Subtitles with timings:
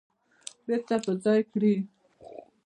[0.65, 1.75] بیرته په ځای کړي